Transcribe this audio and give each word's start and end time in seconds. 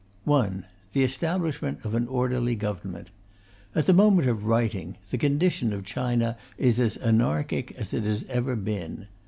1. 0.23 0.65
The 0.93 1.03
establishment 1.03 1.85
of 1.85 1.93
an 1.93 2.07
orderly 2.07 2.55
government. 2.55 3.11
At 3.75 3.85
the 3.85 3.93
moment 3.93 4.27
of 4.27 4.45
writing, 4.47 4.97
the 5.11 5.19
condition 5.19 5.71
of 5.73 5.85
China 5.85 6.37
is 6.57 6.79
as 6.79 6.97
anarchic 6.97 7.73
as 7.73 7.93
it 7.93 8.03
has 8.05 8.25
ever 8.27 8.55
been. 8.55 9.05